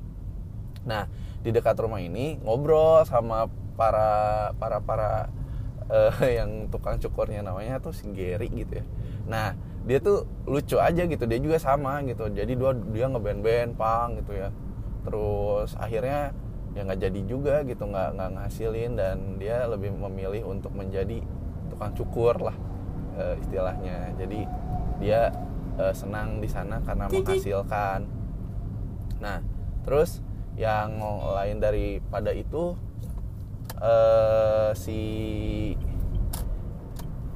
Nah 0.86 1.10
di 1.42 1.50
dekat 1.50 1.74
rumah 1.82 1.98
ini 1.98 2.38
ngobrol 2.38 3.02
sama 3.02 3.50
para 3.74 4.54
para 4.54 4.78
para 4.78 5.10
uh, 5.90 6.14
yang 6.38 6.70
tukang 6.70 6.96
cukurnya 7.02 7.42
namanya 7.44 7.82
tuh 7.82 7.92
si 7.92 8.06
Gary 8.14 8.48
gitu 8.52 8.80
ya. 8.80 8.86
Nah 9.26 9.46
dia 9.84 10.00
tuh 10.00 10.24
lucu 10.48 10.80
aja 10.80 11.04
gitu 11.04 11.24
dia 11.28 11.40
juga 11.40 11.60
sama 11.60 12.00
gitu. 12.06 12.30
Jadi 12.30 12.56
dua 12.56 12.72
dia 12.94 13.10
ngeband-band 13.10 13.76
pang 13.76 14.16
gitu 14.20 14.32
ya. 14.32 14.48
Terus 15.04 15.76
akhirnya 15.76 16.32
ya 16.74 16.82
nggak 16.82 17.00
jadi 17.06 17.20
juga 17.28 17.54
gitu 17.62 17.86
nggak 17.86 18.08
nggak 18.18 18.30
ngasilin 18.40 18.92
dan 18.98 19.16
dia 19.38 19.68
lebih 19.70 19.94
memilih 19.94 20.42
untuk 20.48 20.74
menjadi 20.74 21.22
tukang 21.70 21.92
cukur 21.92 22.38
lah 22.40 22.56
uh, 23.18 23.34
istilahnya. 23.40 24.16
Jadi 24.16 24.46
dia 24.98 25.32
uh, 25.78 25.94
senang 25.94 26.38
di 26.38 26.48
sana 26.50 26.82
karena 26.82 27.10
menghasilkan. 27.10 28.06
Nah 29.22 29.38
terus 29.84 30.22
yang 30.54 31.02
lain 31.34 31.58
daripada 31.58 32.30
itu 32.30 32.78
uh, 33.82 34.70
si 34.72 35.02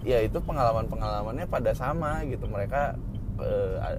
ya 0.07 0.23
itu 0.23 0.39
pengalaman 0.41 0.87
pengalamannya 0.87 1.47
pada 1.51 1.75
sama 1.75 2.23
gitu. 2.27 2.47
Mereka 2.47 2.95
uh, 3.43 3.99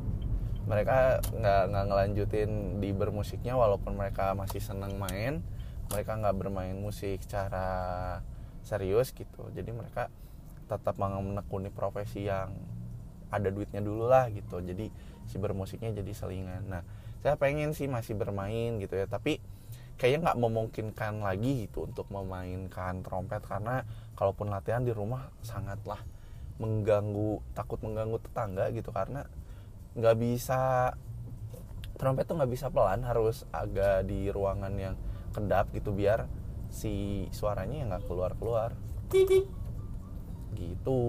mereka 0.70 1.18
nggak 1.34 1.62
nggak 1.74 1.86
ngelanjutin 1.90 2.52
di 2.78 2.94
bermusiknya 2.94 3.58
walaupun 3.58 3.98
mereka 3.98 4.38
masih 4.38 4.62
seneng 4.62 5.02
main 5.02 5.42
mereka 5.90 6.14
nggak 6.14 6.38
bermain 6.38 6.78
musik 6.78 7.26
secara 7.26 7.68
serius 8.62 9.10
gitu. 9.12 9.50
Jadi 9.50 9.74
mereka 9.74 10.14
tetap 10.70 10.96
menekuni 11.02 11.74
profesi 11.74 12.30
yang 12.30 12.54
ada 13.30 13.50
duitnya 13.54 13.82
dulu 13.82 14.10
lah 14.10 14.28
gitu. 14.34 14.62
Jadi 14.62 14.90
si 15.30 15.36
bermusiknya 15.38 15.94
jadi 15.94 16.12
selingan. 16.14 16.66
Nah 16.70 16.82
saya 17.22 17.36
pengen 17.38 17.74
sih 17.78 17.86
masih 17.86 18.18
bermain 18.18 18.82
gitu 18.82 18.98
ya. 18.98 19.06
Tapi 19.06 19.38
kayaknya 19.96 20.32
nggak 20.32 20.40
memungkinkan 20.40 21.22
lagi 21.22 21.70
gitu 21.70 21.86
untuk 21.90 22.10
memainkan 22.10 23.06
trompet. 23.06 23.42
Karena 23.46 23.86
kalaupun 24.18 24.50
latihan 24.50 24.82
di 24.82 24.92
rumah 24.92 25.30
sangatlah 25.46 26.02
mengganggu 26.60 27.40
takut 27.54 27.80
mengganggu 27.86 28.18
tetangga 28.26 28.74
gitu. 28.74 28.90
Karena 28.90 29.24
nggak 29.96 30.16
bisa 30.18 30.94
trompet 31.96 32.26
tuh 32.26 32.36
nggak 32.42 32.52
bisa 32.52 32.68
pelan. 32.74 33.06
Harus 33.06 33.46
agak 33.54 34.10
di 34.10 34.34
ruangan 34.34 34.74
yang 34.76 34.96
kedap 35.30 35.70
gitu 35.78 35.94
biar 35.94 36.26
si 36.70 37.26
suaranya 37.34 37.86
nggak 37.90 38.06
keluar 38.06 38.34
keluar 38.38 38.78
gitu 40.54 41.02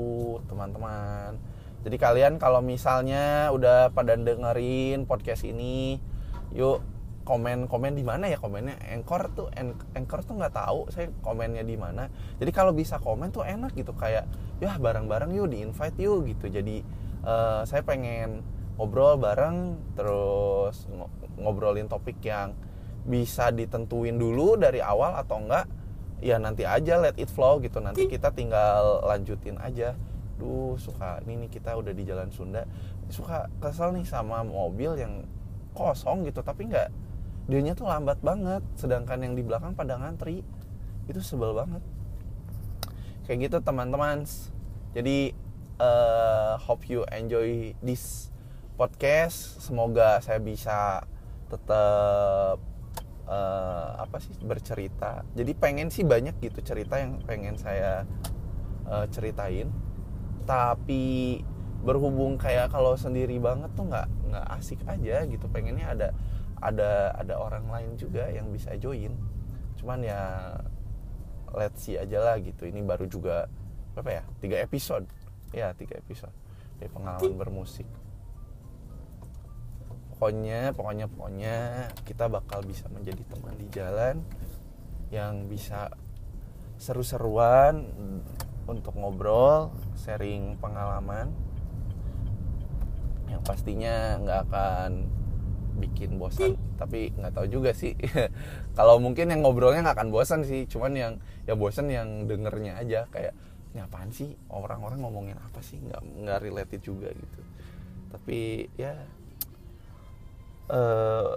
teman-teman 0.49 1.37
jadi 1.81 1.97
kalian 1.97 2.37
kalau 2.37 2.61
misalnya 2.61 3.49
udah 3.57 3.89
pada 3.97 4.13
dengerin 4.13 5.09
podcast 5.09 5.49
ini, 5.49 5.97
yuk 6.53 6.85
komen 7.25 7.73
komen 7.73 7.97
di 7.97 8.05
mana 8.05 8.29
ya 8.29 8.37
komennya? 8.37 8.77
Anchor 8.85 9.33
tuh 9.33 9.49
anchor 9.97 10.21
tuh 10.21 10.37
nggak 10.37 10.53
tahu 10.53 10.93
saya 10.93 11.09
komennya 11.25 11.65
di 11.65 11.81
mana. 11.81 12.13
Jadi 12.37 12.51
kalau 12.53 12.77
bisa 12.77 13.01
komen 13.01 13.33
tuh 13.33 13.49
enak 13.49 13.73
gitu 13.73 13.97
kayak 13.97 14.29
ya 14.61 14.77
bareng-bareng 14.77 15.33
yuk 15.33 15.49
di 15.49 15.65
invite 15.65 15.97
yuk 15.97 16.29
gitu. 16.29 16.53
Jadi 16.53 16.85
uh, 17.25 17.65
saya 17.65 17.81
pengen 17.81 18.45
ngobrol 18.77 19.17
bareng 19.17 19.81
terus 19.97 20.85
ngobrolin 21.41 21.89
topik 21.89 22.21
yang 22.21 22.53
bisa 23.09 23.49
ditentuin 23.49 24.21
dulu 24.21 24.61
dari 24.61 24.85
awal 24.85 25.17
atau 25.17 25.41
enggak 25.41 25.65
ya 26.21 26.37
nanti 26.37 26.69
aja 26.69 27.01
let 27.01 27.17
it 27.17 27.33
flow 27.33 27.57
gitu. 27.65 27.81
Nanti 27.81 28.05
kita 28.05 28.37
tinggal 28.37 29.01
lanjutin 29.09 29.57
aja 29.57 29.97
duh 30.41 30.81
suka. 30.81 31.21
Ini 31.29 31.45
nih 31.45 31.51
kita 31.53 31.77
udah 31.77 31.93
di 31.93 32.09
jalan 32.09 32.33
Sunda. 32.33 32.65
Suka 33.13 33.53
kesel 33.61 33.93
nih 34.01 34.09
sama 34.09 34.41
mobil 34.41 34.97
yang 34.97 35.29
kosong 35.77 36.25
gitu 36.25 36.41
tapi 36.41 36.67
nggak 36.67 36.89
dianya 37.53 37.77
tuh 37.77 37.85
lambat 37.85 38.17
banget. 38.25 38.65
Sedangkan 38.81 39.21
yang 39.21 39.37
di 39.37 39.45
belakang 39.45 39.77
pada 39.77 40.01
ngantri. 40.01 40.41
Itu 41.05 41.21
sebel 41.21 41.53
banget. 41.53 41.85
Kayak 43.29 43.53
gitu 43.53 43.57
teman-teman. 43.61 44.25
Jadi 44.97 45.37
uh, 45.77 46.57
hope 46.57 46.89
you 46.89 47.05
enjoy 47.13 47.77
this 47.85 48.33
podcast. 48.81 49.61
Semoga 49.61 50.25
saya 50.25 50.41
bisa 50.41 51.05
tetap 51.53 52.59
uh, 53.31 53.91
apa 54.03 54.17
sih 54.19 54.35
bercerita. 54.43 55.23
Jadi 55.39 55.53
pengen 55.55 55.89
sih 55.89 56.03
banyak 56.03 56.39
gitu 56.43 56.59
cerita 56.63 56.99
yang 56.99 57.23
pengen 57.23 57.55
saya 57.55 58.03
uh, 58.91 59.07
ceritain 59.11 59.71
tapi 60.51 61.39
berhubung 61.87 62.35
kayak 62.35 62.75
kalau 62.75 62.99
sendiri 62.99 63.39
banget 63.39 63.71
tuh 63.79 63.87
nggak 63.87 64.09
nggak 64.35 64.47
asik 64.59 64.83
aja 64.91 65.23
gitu. 65.31 65.47
Pengennya 65.47 65.87
ada 65.95 66.09
ada 66.59 67.15
ada 67.15 67.35
orang 67.39 67.71
lain 67.71 67.95
juga 67.95 68.27
yang 68.27 68.51
bisa 68.51 68.75
join. 68.75 69.15
Cuman 69.79 70.03
ya 70.03 70.59
let's 71.55 71.87
see 71.87 71.95
aja 71.95 72.19
lah 72.19 72.43
gitu. 72.43 72.67
Ini 72.67 72.83
baru 72.83 73.07
juga 73.07 73.47
berapa 73.95 74.11
ya 74.11 74.23
tiga 74.43 74.59
episode. 74.59 75.07
Ya 75.55 75.71
tiga 75.79 76.03
episode 76.03 76.35
dari 76.83 76.91
pengalaman 76.91 77.39
bermusik. 77.39 77.87
Pokoknya 80.19 80.75
pokoknya 80.75 81.07
pokoknya 81.07 81.57
kita 82.03 82.27
bakal 82.27 82.67
bisa 82.67 82.91
menjadi 82.91 83.23
teman 83.31 83.55
di 83.55 83.67
jalan 83.71 84.21
yang 85.15 85.47
bisa 85.47 85.95
seru-seruan 86.77 87.87
untuk 88.71 88.95
ngobrol 88.95 89.75
sharing 89.99 90.55
pengalaman 90.63 91.35
yang 93.27 93.43
pastinya 93.43 94.19
nggak 94.23 94.41
akan 94.51 94.91
bikin 95.79 96.19
bosan. 96.19 96.55
Tapi 96.79 97.15
nggak 97.15 97.35
tahu 97.35 97.47
juga 97.51 97.75
sih. 97.75 97.95
Kalau 98.79 99.03
mungkin 99.03 99.31
yang 99.31 99.43
ngobrolnya 99.43 99.83
nggak 99.83 99.97
akan 99.99 100.11
bosan 100.15 100.47
sih 100.47 100.67
cuman 100.71 100.93
yang 100.95 101.13
ya 101.47 101.55
bosan 101.59 101.91
yang 101.91 102.27
dengernya 102.31 102.79
aja 102.79 103.07
kayak 103.11 103.35
ini 103.75 103.81
apaan 103.83 104.11
sih? 104.11 104.35
Orang-orang 104.51 105.03
ngomongin 105.03 105.39
apa 105.39 105.63
sih? 105.63 105.79
Nggak 105.79 106.03
nggak 106.27 106.39
related 106.43 106.81
juga 106.83 107.09
gitu. 107.11 107.41
Tapi 108.11 108.67
ya 108.75 108.95
uh, 110.71 111.35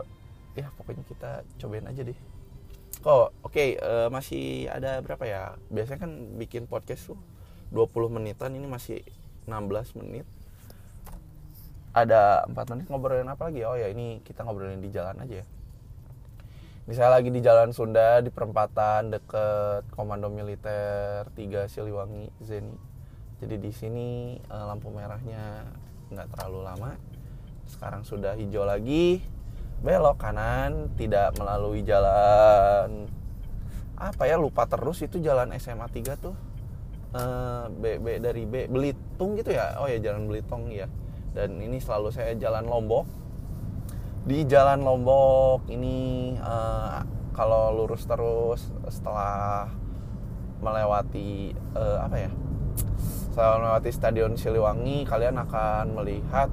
ya 0.54 0.70
pokoknya 0.78 1.04
kita 1.10 1.32
cobain 1.58 1.86
aja 1.90 2.02
deh 2.06 2.33
kok 3.04 3.36
oke 3.44 3.52
okay, 3.52 3.76
uh, 3.84 4.08
eh, 4.08 4.10
masih 4.10 4.72
ada 4.72 5.04
berapa 5.04 5.28
ya? 5.28 5.60
Biasanya 5.68 6.08
kan 6.08 6.12
bikin 6.40 6.72
podcast 6.72 7.12
tuh 7.12 7.20
20 7.76 8.16
menitan 8.16 8.56
ini 8.56 8.64
masih 8.64 9.04
16 9.44 10.00
menit. 10.00 10.24
Ada 11.92 12.48
4 12.48 12.56
menit 12.72 12.88
ngobrolin 12.88 13.28
apa 13.28 13.52
lagi? 13.52 13.68
Oh 13.68 13.76
ya 13.76 13.92
ini 13.92 14.24
kita 14.24 14.48
ngobrolin 14.48 14.80
di 14.80 14.88
jalan 14.88 15.20
aja 15.20 15.44
ya. 15.44 15.46
Misalnya 16.88 17.20
lagi 17.20 17.30
di 17.32 17.44
jalan 17.44 17.76
Sunda 17.76 18.24
di 18.24 18.32
perempatan 18.32 19.12
deket 19.12 19.84
Komando 19.92 20.32
Militer 20.32 21.28
3 21.36 21.68
Siliwangi 21.68 22.32
Zeni. 22.40 22.76
Jadi 23.44 23.56
di 23.60 23.72
sini 23.76 24.40
uh, 24.48 24.64
lampu 24.72 24.88
merahnya 24.88 25.68
nggak 26.08 26.40
terlalu 26.40 26.60
lama. 26.64 26.92
Sekarang 27.68 28.08
sudah 28.08 28.36
hijau 28.40 28.64
lagi 28.64 29.20
belok 29.84 30.16
kanan 30.16 30.96
tidak 30.96 31.36
melalui 31.36 31.84
jalan 31.84 33.12
apa 34.00 34.24
ya 34.26 34.40
lupa 34.40 34.64
terus 34.66 35.04
itu 35.04 35.20
jalan 35.20 35.52
SMA 35.60 35.88
3 35.92 36.24
tuh. 36.24 36.36
Uh, 37.14 37.70
B, 37.78 38.02
B 38.02 38.18
dari 38.18 38.50
B 38.50 38.66
Belitung 38.66 39.38
gitu 39.38 39.54
ya. 39.54 39.78
Oh 39.78 39.86
ya 39.86 40.02
jalan 40.02 40.26
Belitung 40.26 40.74
ya 40.74 40.90
dan 41.34 41.58
ini 41.62 41.78
selalu 41.78 42.10
saya 42.10 42.34
jalan 42.40 42.66
Lombok. 42.66 43.06
Di 44.24 44.48
jalan 44.48 44.82
Lombok 44.82 45.68
ini 45.68 46.34
uh, 46.40 47.04
kalau 47.36 47.76
lurus 47.76 48.08
terus 48.08 48.72
setelah 48.88 49.68
melewati 50.64 51.52
uh, 51.76 52.08
apa 52.08 52.18
ya 52.18 52.32
setelah 53.34 53.60
melewati 53.60 53.90
Stadion 53.92 54.34
Siliwangi 54.40 55.04
kalian 55.04 55.36
akan 55.42 55.86
melihat 55.98 56.48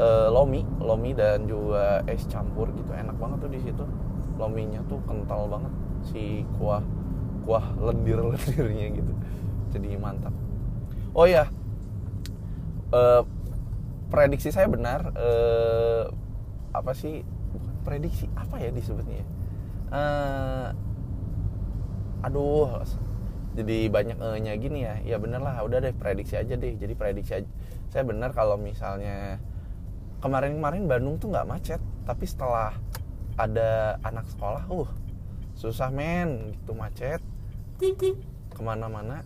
uh, 0.00 0.32
lomi 0.32 0.64
lomi 0.80 1.12
dan 1.12 1.44
juga 1.44 2.00
es 2.08 2.24
campur 2.32 2.72
gitu. 2.72 2.90
Enak 2.96 3.20
banget 3.20 3.38
tuh 3.44 3.50
di 3.52 3.60
situ. 3.60 3.84
Lominya 4.40 4.80
tuh 4.88 4.96
kental 5.04 5.44
banget. 5.52 5.72
Si 6.08 6.48
kuah 6.56 6.80
kuah 7.44 7.76
lendir 7.76 8.24
lendirnya 8.24 8.86
gitu. 8.96 9.12
Jadi 9.76 10.00
mantap. 10.00 10.32
Oh 11.12 11.28
ya 11.28 11.52
uh, 12.96 13.22
prediksi 14.08 14.48
saya 14.48 14.66
benar 14.66 15.12
uh, 15.12 16.08
apa 16.72 16.96
sih? 16.96 17.20
Prediksi 17.84 18.28
apa 18.32 18.56
ya 18.60 18.72
disebutnya? 18.72 19.24
Uh, 19.92 20.72
aduh. 22.24 22.80
Jadi 23.50 23.90
banyak 23.90 24.16
nya 24.40 24.54
gini 24.56 24.86
ya. 24.86 25.02
Ya 25.02 25.16
bener 25.18 25.42
lah 25.42 25.60
udah 25.66 25.82
deh 25.82 25.92
prediksi 25.92 26.38
aja 26.38 26.54
deh. 26.54 26.78
Jadi 26.78 26.94
prediksi 26.94 27.32
aja 27.42 27.48
saya 27.90 28.06
benar 28.06 28.30
kalau 28.30 28.54
misalnya 28.54 29.42
kemarin-kemarin 30.20 30.86
Bandung 30.86 31.16
tuh 31.16 31.32
nggak 31.32 31.48
macet 31.48 31.80
tapi 32.04 32.24
setelah 32.28 32.76
ada 33.40 33.96
anak 34.04 34.28
sekolah 34.28 34.64
uh 34.68 34.90
susah 35.56 35.92
men 35.92 36.56
gitu 36.56 36.72
macet. 36.72 37.20
Ke 38.52 38.60
mana-mana 38.60 39.24